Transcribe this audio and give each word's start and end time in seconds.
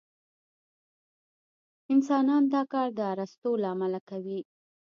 انسانان 1.93 2.43
دا 2.53 2.61
کار 2.73 2.87
د 2.97 2.99
اسطورو 3.23 3.61
له 3.63 3.67
امله 3.75 3.99
کوي. 4.09 4.39